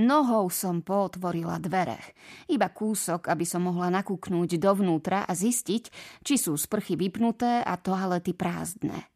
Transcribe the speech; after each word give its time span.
Nohou 0.00 0.48
som 0.48 0.80
pootvorila 0.80 1.60
dvere. 1.60 2.00
Iba 2.48 2.72
kúsok, 2.72 3.28
aby 3.28 3.44
som 3.44 3.68
mohla 3.68 3.92
nakúknúť 3.92 4.56
dovnútra 4.56 5.28
a 5.28 5.32
zistiť, 5.36 5.84
či 6.24 6.34
sú 6.40 6.56
sprchy 6.56 6.96
vypnuté 6.96 7.60
a 7.60 7.76
toalety 7.76 8.32
prázdne. 8.32 9.12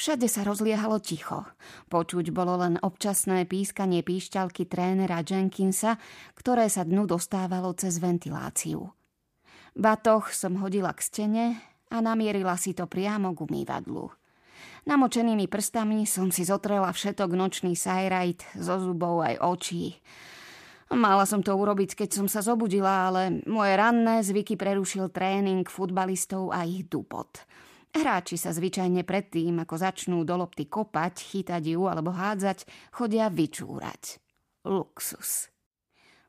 Všade 0.00 0.24
sa 0.32 0.40
rozliehalo 0.48 1.04
ticho. 1.04 1.44
Počuť 1.92 2.32
bolo 2.32 2.56
len 2.64 2.80
občasné 2.80 3.44
pískanie 3.44 4.00
píšťalky 4.00 4.64
trénera 4.64 5.20
Jenkinsa, 5.20 6.00
ktoré 6.32 6.72
sa 6.72 6.88
dnu 6.88 7.04
dostávalo 7.04 7.76
cez 7.76 8.00
ventiláciu. 8.00 8.88
Batoh 9.76 10.24
som 10.32 10.56
hodila 10.64 10.96
k 10.96 11.00
stene 11.04 11.46
a 11.92 12.00
namierila 12.00 12.56
si 12.56 12.72
to 12.72 12.88
priamo 12.88 13.36
k 13.36 13.44
umývadlu. 13.44 14.19
Namočenými 14.88 15.46
prstami 15.46 16.08
som 16.08 16.32
si 16.32 16.42
zotrela 16.46 16.90
všetok 16.90 17.30
nočný 17.36 17.76
sajrajt 17.76 18.56
zo 18.58 18.80
zubov 18.80 19.22
aj 19.24 19.36
očí. 19.40 20.00
Mala 20.90 21.22
som 21.22 21.38
to 21.38 21.54
urobiť, 21.54 21.94
keď 21.94 22.08
som 22.10 22.26
sa 22.26 22.42
zobudila, 22.42 23.06
ale 23.06 23.46
moje 23.46 23.78
ranné 23.78 24.26
zvyky 24.26 24.58
prerušil 24.58 25.14
tréning 25.14 25.62
futbalistov 25.62 26.50
a 26.50 26.66
ich 26.66 26.90
dupot. 26.90 27.30
Hráči 27.90 28.34
sa 28.34 28.50
zvyčajne 28.50 29.06
predtým, 29.06 29.62
ako 29.62 29.74
začnú 29.78 30.22
do 30.22 30.34
lopty 30.34 30.66
kopať, 30.66 31.14
chytať 31.22 31.62
ju 31.74 31.86
alebo 31.86 32.10
hádzať, 32.10 32.66
chodia 32.94 33.30
vyčúrať. 33.30 34.18
Luxus. 34.66 35.50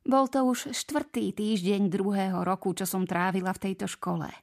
Bol 0.02 0.26
to 0.26 0.42
už 0.42 0.74
štvrtý 0.74 1.30
týždeň 1.30 1.94
druhého 1.94 2.42
roku, 2.42 2.74
čo 2.74 2.90
som 2.90 3.06
trávila 3.06 3.54
v 3.54 3.70
tejto 3.70 3.86
škole. 3.86 4.34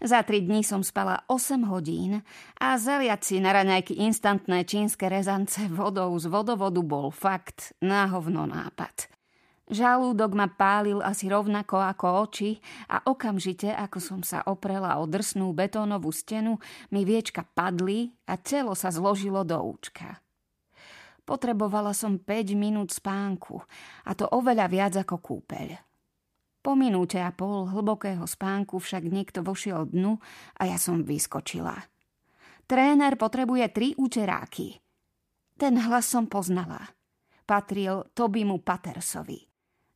Za 0.00 0.24
tri 0.24 0.40
dní 0.40 0.64
som 0.64 0.80
spala 0.80 1.20
8 1.28 1.68
hodín 1.68 2.24
a 2.56 2.80
zaliať 2.80 3.20
si 3.20 3.36
na 3.36 3.52
raňajky 3.52 4.00
instantné 4.00 4.64
čínske 4.64 5.12
rezance 5.12 5.60
vodou 5.68 6.16
z 6.16 6.32
vodovodu 6.32 6.80
bol 6.80 7.12
fakt 7.12 7.76
na 7.84 8.08
hovno 8.08 8.48
nápad. 8.48 9.12
Žalúdok 9.68 10.32
ma 10.32 10.48
pálil 10.48 11.04
asi 11.04 11.28
rovnako 11.28 11.80
ako 11.80 12.06
oči 12.28 12.60
a 12.88 13.04
okamžite, 13.04 13.68
ako 13.68 13.98
som 14.00 14.20
sa 14.24 14.40
oprela 14.48 14.96
o 14.96 15.04
drsnú 15.04 15.52
betónovú 15.52 16.08
stenu, 16.08 16.56
mi 16.88 17.04
viečka 17.04 17.44
padli 17.44 18.16
a 18.24 18.40
telo 18.40 18.72
sa 18.72 18.88
zložilo 18.88 19.44
do 19.44 19.60
účka. 19.60 20.24
Potrebovala 21.22 21.94
som 21.94 22.18
5 22.18 22.58
minút 22.58 22.90
spánku 22.90 23.62
a 24.06 24.10
to 24.18 24.26
oveľa 24.26 24.66
viac 24.66 24.94
ako 24.98 25.22
kúpeľ. 25.22 25.92
Po 26.62 26.78
minúte 26.78 27.18
a 27.18 27.34
pol 27.34 27.66
hlbokého 27.70 28.22
spánku 28.22 28.78
však 28.78 29.06
niekto 29.10 29.42
vošiel 29.42 29.90
dnu 29.90 30.18
a 30.58 30.62
ja 30.70 30.78
som 30.78 31.02
vyskočila. 31.02 31.74
Tréner 32.70 33.18
potrebuje 33.18 33.66
tri 33.74 33.88
účeráky. 33.98 34.78
Ten 35.58 35.74
hlas 35.78 36.06
som 36.06 36.30
poznala. 36.30 36.94
Patril 37.42 38.06
Tobimu 38.14 38.62
Patersovi. 38.62 39.42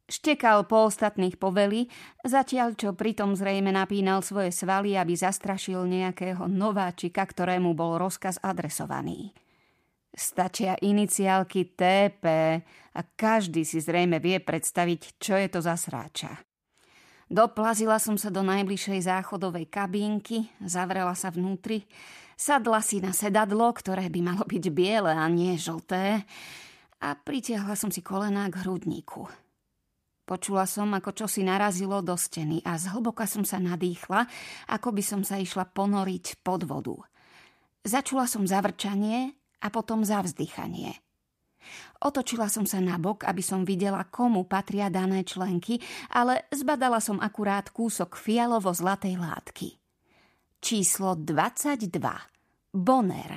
Štekal 0.06 0.70
po 0.70 0.86
ostatných 0.86 1.34
poveli, 1.34 1.90
zatiaľ 2.22 2.78
čo 2.78 2.94
pritom 2.94 3.34
zrejme 3.34 3.74
napínal 3.74 4.22
svoje 4.22 4.54
svaly, 4.54 4.94
aby 4.94 5.18
zastrašil 5.18 5.82
nejakého 5.82 6.46
nováčika, 6.46 7.26
ktorému 7.26 7.74
bol 7.74 7.98
rozkaz 7.98 8.38
adresovaný. 8.38 9.34
Stačia 10.16 10.80
iniciálky 10.80 11.76
TP 11.76 12.24
a 12.96 13.00
každý 13.04 13.68
si 13.68 13.84
zrejme 13.84 14.16
vie 14.16 14.40
predstaviť, 14.40 15.20
čo 15.20 15.36
je 15.36 15.48
to 15.52 15.60
za 15.60 15.76
sráča. 15.76 16.32
Doplazila 17.28 18.00
som 18.00 18.16
sa 18.16 18.32
do 18.32 18.40
najbližšej 18.40 19.12
záchodovej 19.12 19.68
kabínky, 19.68 20.48
zavrela 20.64 21.12
sa 21.12 21.28
vnútri, 21.28 21.84
sadla 22.32 22.80
si 22.80 23.04
na 23.04 23.12
sedadlo, 23.12 23.68
ktoré 23.76 24.08
by 24.08 24.20
malo 24.24 24.48
byť 24.48 24.64
biele 24.72 25.12
a 25.12 25.28
nie 25.28 25.60
žlté, 25.60 26.24
a 26.96 27.08
pritiahla 27.12 27.76
som 27.76 27.92
si 27.92 28.00
kolená 28.00 28.48
k 28.48 28.64
hrudníku. 28.64 29.28
Počula 30.26 30.64
som, 30.64 30.90
ako 30.96 31.12
čo 31.12 31.26
si 31.28 31.44
narazilo 31.44 32.00
do 32.00 32.16
steny 32.16 32.64
a 32.64 32.80
zhlboka 32.80 33.28
som 33.28 33.44
sa 33.44 33.60
nadýchla, 33.60 34.26
ako 34.72 34.96
by 34.96 35.02
som 35.04 35.20
sa 35.22 35.36
išla 35.38 35.68
ponoriť 35.70 36.40
pod 36.40 36.64
vodu. 36.64 36.98
Začula 37.86 38.26
som 38.26 38.42
zavrčanie 38.48 39.36
a 39.60 39.66
potom 39.72 40.04
zavzdychanie. 40.04 40.96
Otočila 42.02 42.46
som 42.46 42.68
sa 42.68 42.78
na 42.78 43.00
bok, 43.00 43.26
aby 43.26 43.42
som 43.42 43.66
videla, 43.66 44.06
komu 44.06 44.46
patria 44.46 44.92
dané 44.92 45.26
členky, 45.26 45.80
ale 46.12 46.46
zbadala 46.52 47.02
som 47.02 47.18
akurát 47.18 47.72
kúsok 47.72 48.14
fialovo-zlatej 48.14 49.16
látky. 49.16 49.68
Číslo 50.60 51.18
22. 51.18 51.90
Bonner. 52.76 53.30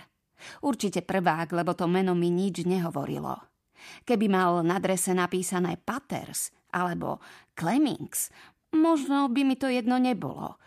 Určite 0.63 1.03
prvák, 1.03 1.51
lebo 1.51 1.75
to 1.75 1.87
meno 1.87 2.15
mi 2.15 2.31
nič 2.31 2.63
nehovorilo. 2.63 3.35
Keby 4.03 4.27
mal 4.27 4.59
na 4.63 4.79
drese 4.79 5.15
napísané 5.15 5.79
Paters 5.79 6.51
alebo 6.75 7.23
Clemings, 7.55 8.31
možno 8.75 9.31
by 9.31 9.41
mi 9.47 9.55
to 9.55 9.71
jedno 9.71 9.97
nebolo. 9.97 10.59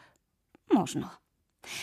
Možno. 0.72 1.12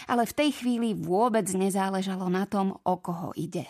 Ale 0.07 0.27
v 0.27 0.35
tej 0.35 0.49
chvíli 0.61 0.95
vôbec 0.95 1.47
nezáležalo 1.51 2.27
na 2.27 2.45
tom, 2.45 2.77
o 2.83 2.95
koho 2.99 3.31
ide. 3.35 3.67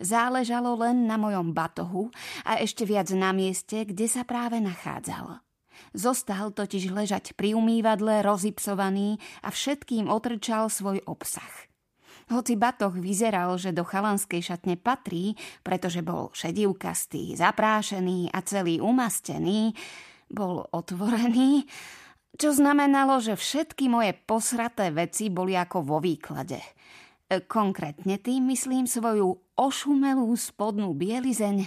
Záležalo 0.00 0.76
len 0.80 1.04
na 1.04 1.20
mojom 1.20 1.52
batohu 1.52 2.08
a 2.48 2.56
ešte 2.60 2.88
viac 2.88 3.12
na 3.12 3.36
mieste, 3.36 3.84
kde 3.84 4.08
sa 4.08 4.24
práve 4.24 4.56
nachádzal. 4.60 5.44
Zostal 5.92 6.56
totiž 6.56 6.88
ležať 6.88 7.36
pri 7.36 7.52
umývadle 7.52 8.24
rozipsovaný 8.24 9.20
a 9.44 9.52
všetkým 9.52 10.08
otrčal 10.08 10.72
svoj 10.72 11.04
obsah. 11.04 11.68
Hoci 12.26 12.58
batoh 12.58 12.90
vyzeral, 12.90 13.54
že 13.54 13.70
do 13.70 13.86
chalanskej 13.86 14.42
šatne 14.42 14.74
patrí, 14.74 15.38
pretože 15.62 16.02
bol 16.02 16.34
šedivkastý, 16.34 17.38
zaprášený 17.38 18.34
a 18.34 18.42
celý 18.42 18.82
umastený, 18.82 19.76
bol 20.26 20.66
otvorený 20.74 21.70
čo 22.36 22.52
znamenalo, 22.52 23.18
že 23.18 23.34
všetky 23.34 23.88
moje 23.88 24.12
posraté 24.12 24.92
veci 24.92 25.32
boli 25.32 25.56
ako 25.56 25.82
vo 25.82 25.98
výklade. 25.98 26.60
E, 26.60 27.42
konkrétne 27.48 28.20
tým 28.20 28.46
myslím 28.52 28.84
svoju 28.84 29.56
ošumelú 29.56 30.30
spodnú 30.36 30.92
bielizeň 30.92 31.66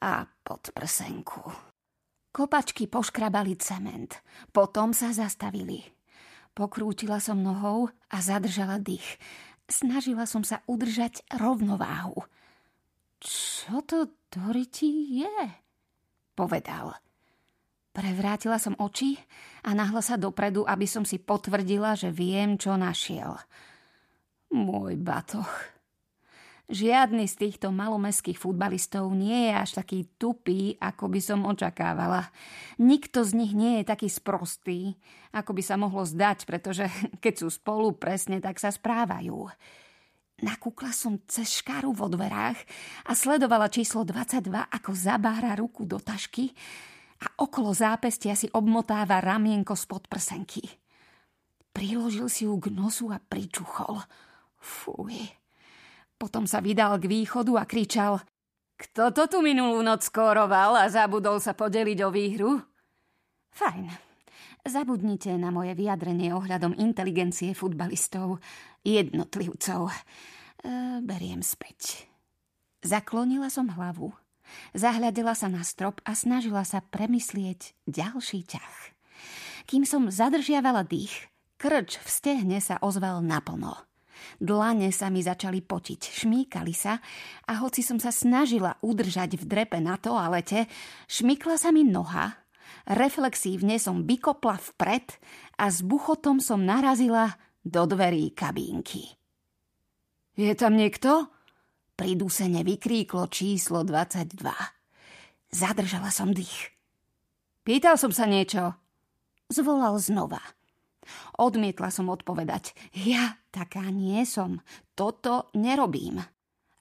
a 0.00 0.24
podprsenku. 0.24 1.50
Kopačky 2.30 2.86
poškrabali 2.86 3.56
cement, 3.56 4.22
potom 4.52 4.92
sa 4.92 5.10
zastavili. 5.10 5.82
Pokrútila 6.56 7.20
som 7.20 7.40
nohou 7.40 7.92
a 8.12 8.16
zadržala 8.20 8.80
dých. 8.80 9.20
Snažila 9.68 10.24
som 10.24 10.46
sa 10.46 10.62
udržať 10.68 11.26
rovnováhu. 11.36 12.22
Čo 13.20 13.82
to, 13.84 13.98
Doriti, 14.30 15.20
je? 15.24 15.36
Povedal. 16.36 16.96
Prevrátila 17.96 18.60
som 18.60 18.76
oči 18.76 19.16
a 19.64 19.72
nahla 19.72 20.04
sa 20.04 20.20
dopredu, 20.20 20.68
aby 20.68 20.84
som 20.84 21.08
si 21.08 21.16
potvrdila, 21.16 21.96
že 21.96 22.12
viem, 22.12 22.60
čo 22.60 22.76
našiel. 22.76 23.40
Môj 24.52 25.00
batoh. 25.00 25.48
Žiadny 26.68 27.24
z 27.24 27.34
týchto 27.46 27.72
malomeských 27.72 28.36
futbalistov 28.36 29.08
nie 29.16 29.48
je 29.48 29.52
až 29.56 29.70
taký 29.80 30.12
tupý, 30.20 30.76
ako 30.76 31.08
by 31.08 31.20
som 31.24 31.48
očakávala. 31.48 32.28
Nikto 32.76 33.24
z 33.24 33.32
nich 33.32 33.56
nie 33.56 33.80
je 33.80 33.88
taký 33.88 34.12
sprostý, 34.12 34.92
ako 35.32 35.56
by 35.56 35.62
sa 35.64 35.80
mohlo 35.80 36.04
zdať, 36.04 36.44
pretože 36.44 36.92
keď 37.24 37.34
sú 37.40 37.48
spolu 37.48 37.96
presne, 37.96 38.44
tak 38.44 38.60
sa 38.60 38.68
správajú. 38.68 39.48
Nakúkla 40.44 40.92
som 40.92 41.16
cez 41.24 41.64
škáru 41.64 41.96
vo 41.96 42.12
dverách 42.12 42.60
a 43.08 43.16
sledovala 43.16 43.72
číslo 43.72 44.04
22, 44.04 44.52
ako 44.52 44.92
zabára 44.92 45.56
ruku 45.56 45.88
do 45.88 45.96
tašky 45.96 46.52
a 47.16 47.26
okolo 47.40 47.72
zápestia 47.72 48.36
si 48.36 48.48
obmotáva 48.52 49.24
ramienko 49.24 49.72
spod 49.72 50.08
prsenky. 50.10 50.64
Priložil 51.72 52.28
si 52.28 52.44
ju 52.48 52.56
k 52.60 52.72
nosu 52.72 53.12
a 53.12 53.20
pričuchol. 53.20 54.00
Fuj. 54.56 55.16
Potom 56.16 56.48
sa 56.48 56.64
vydal 56.64 56.96
k 56.96 57.08
východu 57.08 57.52
a 57.60 57.64
kričal 57.68 58.24
Kto 58.76 59.08
to 59.08 59.24
tu 59.24 59.38
minulú 59.40 59.80
noc 59.80 60.04
skóroval 60.04 60.76
a 60.76 60.84
zabudol 60.92 61.40
sa 61.40 61.56
podeliť 61.56 61.98
o 62.04 62.12
výhru? 62.12 62.60
Fajn. 63.56 63.88
Zabudnite 64.68 65.32
na 65.40 65.48
moje 65.48 65.72
vyjadrenie 65.72 66.36
ohľadom 66.36 66.76
inteligencie 66.76 67.56
futbalistov, 67.56 68.36
jednotlivcov. 68.84 69.88
E, 69.88 69.94
beriem 71.00 71.40
späť. 71.40 72.04
Zaklonila 72.84 73.48
som 73.48 73.72
hlavu 73.72 74.12
Zahľadila 74.74 75.34
sa 75.34 75.50
na 75.50 75.64
strop 75.66 76.00
a 76.06 76.14
snažila 76.14 76.62
sa 76.62 76.82
premyslieť 76.84 77.74
ďalší 77.88 78.46
ťah. 78.46 78.76
Kým 79.66 79.82
som 79.82 80.12
zadržiavala 80.12 80.86
dých, 80.86 81.26
krč 81.58 81.98
v 81.98 82.08
stehne 82.08 82.58
sa 82.62 82.78
ozval 82.78 83.24
naplno. 83.24 83.74
Dlane 84.40 84.90
sa 84.92 85.12
mi 85.12 85.20
začali 85.20 85.60
potiť, 85.60 86.00
šmíkali 86.24 86.72
sa 86.72 87.00
a 87.48 87.52
hoci 87.60 87.84
som 87.84 88.00
sa 88.00 88.12
snažila 88.12 88.76
udržať 88.80 89.36
v 89.36 89.44
drepe 89.44 89.78
na 89.80 90.00
toalete, 90.00 90.68
šmykla 91.08 91.56
sa 91.60 91.72
mi 91.72 91.84
noha, 91.84 92.36
reflexívne 92.88 93.76
som 93.76 94.04
vykopla 94.04 94.56
vpred 94.56 95.16
a 95.60 95.68
s 95.68 95.80
buchotom 95.84 96.40
som 96.40 96.64
narazila 96.64 97.36
do 97.66 97.84
dverí 97.84 98.32
kabínky. 98.32 99.16
Je 100.36 100.52
tam 100.52 100.76
niekto? 100.76 101.32
Pridusene 101.96 102.60
vykríklo 102.60 103.24
číslo 103.32 103.80
22. 103.80 104.36
Zadržala 105.48 106.12
som 106.12 106.28
dých. 106.28 106.76
Pýtal 107.64 107.96
som 107.96 108.12
sa 108.12 108.28
niečo. 108.28 108.76
Zvolal 109.48 109.96
znova. 109.96 110.44
Odmietla 111.40 111.88
som 111.88 112.12
odpovedať. 112.12 112.76
Ja 112.92 113.40
taká 113.48 113.88
nie 113.88 114.28
som. 114.28 114.60
Toto 114.92 115.48
nerobím. 115.56 116.20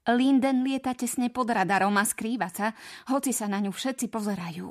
Linden 0.06 0.62
lieta 0.62 0.94
tesne 0.94 1.34
pod 1.34 1.50
radarom 1.50 1.98
a 1.98 2.06
skrýva 2.06 2.46
sa, 2.54 2.78
hoci 3.10 3.34
sa 3.34 3.50
na 3.50 3.58
ňu 3.58 3.74
všetci 3.74 4.06
pozerajú. 4.14 4.70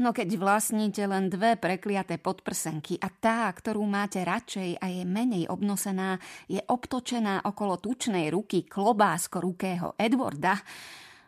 No 0.00 0.08
keď 0.08 0.40
vlastníte 0.40 1.04
len 1.04 1.28
dve 1.28 1.60
prekliaté 1.60 2.16
podprsenky 2.16 2.96
a 2.96 3.12
tá, 3.12 3.44
ktorú 3.52 3.84
máte 3.84 4.24
radšej 4.24 4.80
a 4.80 4.86
je 4.88 5.04
menej 5.04 5.52
obnosená, 5.52 6.16
je 6.48 6.64
obtočená 6.64 7.44
okolo 7.44 7.76
tučnej 7.76 8.32
ruky 8.32 8.64
klobásko 8.64 9.44
rukého 9.44 10.00
Edwarda, 10.00 10.56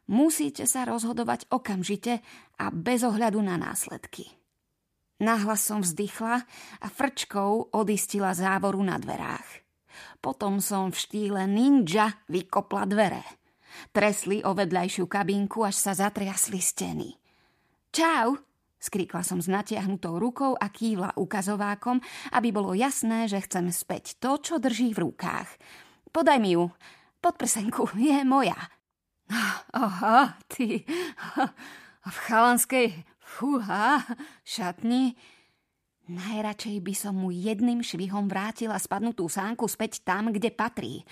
musíte 0.08 0.64
sa 0.64 0.88
rozhodovať 0.88 1.52
okamžite 1.52 2.24
a 2.56 2.72
bez 2.72 3.04
ohľadu 3.04 3.36
na 3.44 3.60
následky. 3.60 4.32
Nahlas 5.20 5.60
som 5.60 5.84
vzdychla 5.84 6.40
a 6.80 6.86
frčkou 6.88 7.76
odistila 7.76 8.32
závoru 8.32 8.80
na 8.80 8.96
dverách. 8.96 9.60
Potom 10.24 10.56
som 10.64 10.88
v 10.88 10.96
štýle 10.96 11.44
ninja 11.44 12.16
vykopla 12.32 12.88
dvere. 12.88 13.41
Tresli 13.90 14.40
o 14.44 14.56
vedľajšiu 14.56 15.04
kabinku, 15.08 15.66
až 15.66 15.76
sa 15.76 15.92
zatriasli 15.92 16.60
steny. 16.60 17.10
Čau, 17.92 18.40
skrikla 18.80 19.20
som 19.20 19.38
s 19.38 19.52
natiahnutou 19.52 20.16
rukou 20.16 20.56
a 20.56 20.66
kývla 20.72 21.14
ukazovákom, 21.20 22.00
aby 22.32 22.48
bolo 22.50 22.72
jasné, 22.72 23.28
že 23.28 23.44
chcem 23.44 23.68
späť 23.68 24.16
to, 24.16 24.40
čo 24.40 24.54
drží 24.56 24.96
v 24.96 25.12
rukách. 25.12 25.48
Podaj 26.08 26.38
mi 26.40 26.56
ju. 26.56 26.72
Podprsenku 27.20 27.92
je 28.00 28.24
moja. 28.24 28.58
Aha, 29.72 30.36
ty. 30.48 30.84
V 32.02 32.16
chalanskej 32.26 33.06
fúha 33.22 34.02
šatni. 34.42 35.14
Najradšej 36.10 36.82
by 36.82 36.94
som 36.98 37.14
mu 37.14 37.30
jedným 37.30 37.78
švihom 37.78 38.26
vrátila 38.26 38.74
spadnutú 38.74 39.30
sánku 39.30 39.70
späť 39.70 40.02
tam, 40.02 40.34
kde 40.34 40.50
patrí 40.50 41.06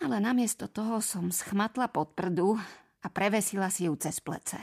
ale 0.00 0.16
namiesto 0.18 0.68
toho 0.68 1.04
som 1.04 1.28
schmatla 1.28 1.92
pod 1.92 2.16
prdu 2.16 2.56
a 3.00 3.06
prevesila 3.12 3.68
si 3.68 3.84
ju 3.84 3.94
cez 4.00 4.20
plece. 4.20 4.60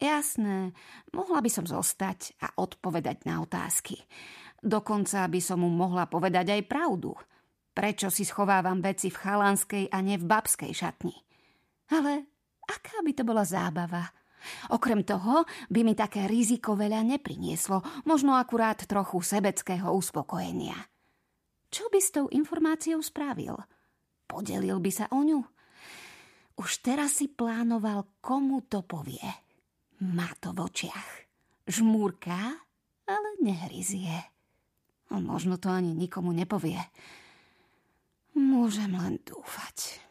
Jasné, 0.00 0.74
mohla 1.14 1.38
by 1.40 1.50
som 1.52 1.64
zostať 1.64 2.36
a 2.42 2.58
odpovedať 2.58 3.24
na 3.24 3.40
otázky. 3.40 4.00
Dokonca 4.58 5.28
by 5.28 5.40
som 5.40 5.62
mu 5.62 5.70
mohla 5.70 6.08
povedať 6.08 6.56
aj 6.56 6.68
pravdu. 6.68 7.14
Prečo 7.74 8.08
si 8.08 8.24
schovávam 8.26 8.80
veci 8.80 9.12
v 9.12 9.20
chalanskej 9.20 9.84
a 9.92 9.98
ne 10.00 10.16
v 10.16 10.24
babskej 10.24 10.72
šatni? 10.72 11.14
Ale 11.92 12.26
aká 12.64 13.04
by 13.04 13.12
to 13.12 13.22
bola 13.22 13.44
zábava? 13.44 14.08
Okrem 14.72 15.04
toho 15.04 15.48
by 15.72 15.80
mi 15.84 15.96
také 15.96 16.28
riziko 16.28 16.76
veľa 16.76 17.00
neprinieslo, 17.00 17.80
možno 18.04 18.36
akurát 18.36 18.76
trochu 18.84 19.24
sebeckého 19.24 19.88
uspokojenia. 19.92 20.76
Čo 21.72 21.88
by 21.88 22.00
s 22.00 22.08
tou 22.12 22.26
informáciou 22.28 23.00
spravil? 23.00 23.56
Podelil 24.24 24.80
by 24.80 24.90
sa 24.92 25.06
o 25.12 25.20
ňu? 25.20 25.40
Už 26.54 26.70
teraz 26.80 27.18
si 27.18 27.26
plánoval, 27.26 28.06
komu 28.22 28.62
to 28.64 28.86
povie. 28.86 29.26
Má 30.00 30.30
to 30.38 30.54
v 30.54 30.70
očiach. 30.70 31.10
Žmúrka, 31.66 32.38
ale 33.08 33.28
nehryzie. 33.42 34.30
Možno 35.10 35.58
to 35.58 35.70
ani 35.70 35.94
nikomu 35.94 36.34
nepovie. 36.34 36.78
Môžem 38.34 38.94
len 38.98 39.22
dúfať. 39.22 40.02